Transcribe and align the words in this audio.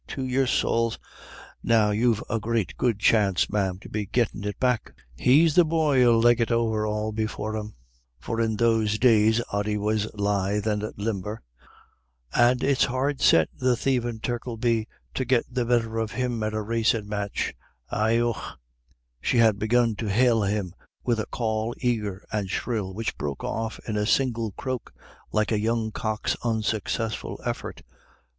To 0.07 0.25
your 0.25 0.47
sowls! 0.47 0.97
Now 1.61 1.91
you've 1.91 2.23
a 2.27 2.39
great 2.39 2.75
good 2.75 2.99
chance, 2.99 3.47
ma'am, 3.51 3.77
to 3.81 3.87
be 3.87 4.07
gettin' 4.07 4.43
it 4.45 4.59
back. 4.59 4.93
He's 5.15 5.53
the 5.53 5.63
boy 5.63 6.01
'ill 6.01 6.19
leg 6.19 6.41
it 6.41 6.49
over 6.51 6.87
all 6.87 7.11
before 7.11 7.55
him" 7.55 7.75
for 8.19 8.41
in 8.41 8.55
those 8.55 8.97
days 8.97 9.43
Ody 9.53 9.77
was 9.77 10.11
lithe 10.15 10.65
and 10.65 10.91
limber 10.97 11.43
"and 12.33 12.63
it's 12.63 12.85
hard 12.85 13.21
set 13.21 13.49
the 13.55 13.77
thievin' 13.77 14.19
Turk 14.21 14.47
'ill 14.47 14.57
be 14.57 14.87
to 15.13 15.23
get 15.23 15.45
the 15.47 15.65
better 15.65 15.99
of 15.99 16.13
him 16.13 16.41
at 16.41 16.55
a 16.55 16.63
racin' 16.63 17.07
match 17.07 17.53
Hi 17.85 18.19
Och." 18.19 18.41
She 19.21 19.37
had 19.37 19.59
begun 19.59 19.95
to 19.97 20.07
hail 20.09 20.41
him 20.41 20.73
with 21.03 21.19
a 21.19 21.27
call 21.27 21.75
eager 21.77 22.25
and 22.31 22.49
shrill, 22.49 22.91
which 22.95 23.19
broke 23.19 23.43
off 23.43 23.79
in 23.87 23.97
a 23.97 24.07
strangled 24.07 24.55
croak, 24.55 24.95
like 25.31 25.51
a 25.51 25.59
young 25.59 25.91
cock's 25.91 26.35
unsuccessful 26.43 27.39
effort. 27.45 27.83